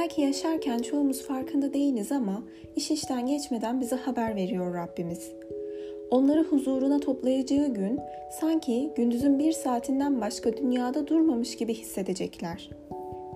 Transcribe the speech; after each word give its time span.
Belki 0.00 0.20
yaşarken 0.20 0.78
çoğumuz 0.78 1.26
farkında 1.26 1.72
değiliz 1.72 2.12
ama 2.12 2.42
iş 2.76 2.90
işten 2.90 3.26
geçmeden 3.26 3.80
bize 3.80 3.96
haber 3.96 4.36
veriyor 4.36 4.74
Rabbimiz. 4.74 5.32
Onları 6.10 6.42
huzuruna 6.42 7.00
toplayacağı 7.00 7.66
gün 7.66 8.00
sanki 8.40 8.92
gündüzün 8.96 9.38
bir 9.38 9.52
saatinden 9.52 10.20
başka 10.20 10.56
dünyada 10.56 11.06
durmamış 11.06 11.56
gibi 11.56 11.74
hissedecekler. 11.74 12.70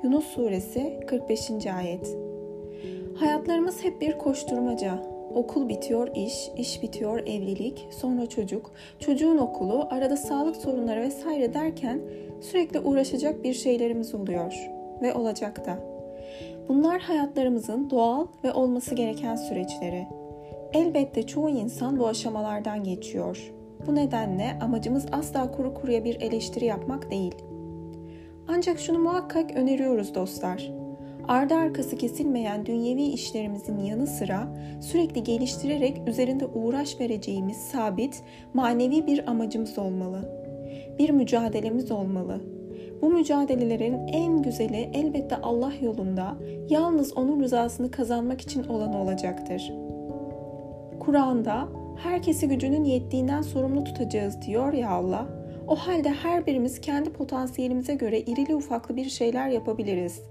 Yunus 0.03 0.25
Suresi 0.25 1.01
45. 1.07 1.51
Ayet 1.77 2.17
Hayatlarımız 3.17 3.85
hep 3.85 4.01
bir 4.01 4.19
koşturmaca. 4.19 5.03
Okul 5.35 5.69
bitiyor 5.69 6.09
iş, 6.15 6.51
iş 6.57 6.83
bitiyor 6.83 7.19
evlilik, 7.21 7.89
sonra 7.91 8.27
çocuk, 8.27 8.73
çocuğun 8.99 9.39
okulu, 9.39 9.89
arada 9.91 10.17
sağlık 10.17 10.57
sorunları 10.57 11.01
vesaire 11.01 11.55
derken 11.55 12.01
sürekli 12.41 12.81
uğraşacak 12.81 13.45
bir 13.45 13.55
şeylerimiz 13.55 14.15
oluyor 14.15 14.71
ve 15.03 15.15
olacak 15.15 15.67
da. 15.67 16.00
Bunlar 16.69 17.01
hayatlarımızın 17.01 17.91
doğal 17.91 18.27
ve 18.45 18.53
olması 18.53 18.95
gereken 18.95 19.37
süreçleri. 19.37 20.07
Elbette 20.73 21.27
çoğu 21.27 21.51
insan 21.51 21.99
bu 21.99 22.07
aşamalardan 22.07 22.85
geçiyor. 22.85 23.53
Bu 23.87 23.95
nedenle 23.95 24.59
amacımız 24.61 25.07
asla 25.13 25.51
kuru 25.51 25.75
kuruya 25.75 26.05
bir 26.05 26.21
eleştiri 26.21 26.65
yapmak 26.65 27.11
değil. 27.11 27.35
Ancak 28.49 28.79
şunu 28.79 28.99
muhakkak 28.99 29.57
öneriyoruz 29.57 30.15
dostlar. 30.15 30.71
Ardı 31.29 31.55
arkası 31.55 31.97
kesilmeyen 31.97 32.67
dünyevi 32.67 33.03
işlerimizin 33.03 33.79
yanı 33.79 34.07
sıra 34.07 34.49
sürekli 34.81 35.23
geliştirerek 35.23 36.09
üzerinde 36.09 36.47
uğraş 36.47 37.01
vereceğimiz 37.01 37.57
sabit, 37.57 38.23
manevi 38.55 39.07
bir 39.07 39.31
amacımız 39.31 39.79
olmalı. 39.79 40.41
Bir 40.99 41.11
mücadelemiz 41.11 41.91
olmalı. 41.91 42.41
Bu 43.03 43.11
mücadelelerin 43.11 44.09
en 44.09 44.43
güzeli 44.43 44.91
elbette 44.95 45.37
Allah 45.37 45.73
yolunda 45.81 46.37
yalnız 46.69 47.17
onun 47.17 47.41
rızasını 47.43 47.91
kazanmak 47.91 48.41
için 48.41 48.65
olan 48.65 48.95
olacaktır. 48.95 49.73
Kur'an'da 51.01 51.69
herkesi 52.03 52.49
gücünün 52.49 52.85
yettiğinden 52.85 53.43
sorumlu 53.43 53.85
tutacağız 53.85 54.43
diyor 54.43 54.73
ya 54.73 54.91
Allah. 54.91 55.27
O 55.69 55.77
halde 55.77 56.11
her 56.11 56.47
birimiz 56.47 56.81
kendi 56.81 57.13
potansiyelimize 57.13 57.95
göre 57.95 58.21
irili 58.21 58.55
ufaklı 58.55 58.97
bir 58.97 59.05
şeyler 59.05 59.49
yapabiliriz. 59.49 60.23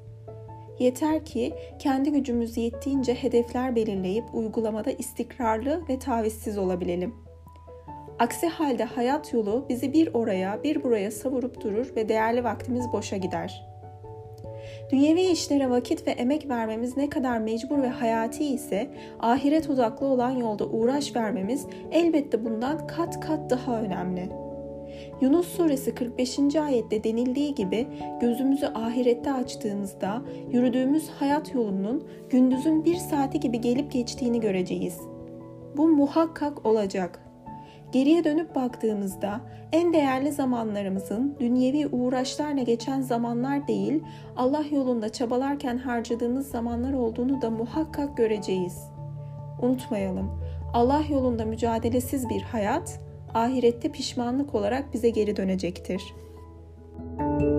Yeter 0.79 1.25
ki 1.25 1.53
kendi 1.79 2.11
gücümüz 2.11 2.57
yettiğince 2.57 3.13
hedefler 3.13 3.75
belirleyip 3.75 4.25
uygulamada 4.33 4.91
istikrarlı 4.91 5.81
ve 5.89 5.99
tavizsiz 5.99 6.57
olabilelim. 6.57 7.28
Aksi 8.19 8.47
halde 8.47 8.83
hayat 8.83 9.33
yolu 9.33 9.65
bizi 9.69 9.93
bir 9.93 10.13
oraya 10.13 10.63
bir 10.63 10.83
buraya 10.83 11.11
savurup 11.11 11.63
durur 11.63 11.95
ve 11.95 12.09
değerli 12.09 12.43
vaktimiz 12.43 12.85
boşa 12.93 13.17
gider. 13.17 13.65
Dünyevi 14.91 15.21
işlere 15.21 15.69
vakit 15.69 16.07
ve 16.07 16.11
emek 16.11 16.49
vermemiz 16.49 16.97
ne 16.97 17.09
kadar 17.09 17.39
mecbur 17.39 17.81
ve 17.81 17.89
hayati 17.89 18.45
ise 18.45 18.89
ahiret 19.19 19.69
odaklı 19.69 20.05
olan 20.05 20.31
yolda 20.31 20.65
uğraş 20.65 21.15
vermemiz 21.15 21.67
elbette 21.91 22.45
bundan 22.45 22.87
kat 22.87 23.19
kat 23.19 23.49
daha 23.49 23.81
önemli.'' 23.81 24.49
Yunus 25.21 25.47
suresi 25.47 25.95
45. 25.95 26.55
ayette 26.55 27.03
denildiği 27.03 27.55
gibi 27.55 27.87
gözümüzü 28.21 28.65
ahirette 28.65 29.33
açtığımızda 29.33 30.21
yürüdüğümüz 30.51 31.09
hayat 31.09 31.53
yolunun 31.55 32.03
gündüzün 32.29 32.85
bir 32.85 32.95
saati 32.95 33.39
gibi 33.39 33.61
gelip 33.61 33.91
geçtiğini 33.91 34.39
göreceğiz. 34.39 34.97
Bu 35.77 35.87
muhakkak 35.87 36.65
olacak. 36.65 37.28
Geriye 37.91 38.23
dönüp 38.23 38.55
baktığımızda 38.55 39.41
en 39.71 39.93
değerli 39.93 40.31
zamanlarımızın 40.31 41.37
dünyevi 41.39 41.87
uğraşlarla 41.87 42.63
geçen 42.63 43.01
zamanlar 43.01 43.67
değil, 43.67 44.03
Allah 44.35 44.63
yolunda 44.71 45.09
çabalarken 45.09 45.77
harcadığımız 45.77 46.47
zamanlar 46.47 46.93
olduğunu 46.93 47.41
da 47.41 47.49
muhakkak 47.49 48.17
göreceğiz. 48.17 48.83
Unutmayalım, 49.61 50.41
Allah 50.73 51.01
yolunda 51.09 51.45
mücadelesiz 51.45 52.29
bir 52.29 52.41
hayat, 52.41 52.99
ahirette 53.33 53.91
pişmanlık 53.91 54.55
olarak 54.55 54.93
bize 54.93 55.09
geri 55.09 55.35
dönecektir. 55.35 56.01
Müzik 57.19 57.58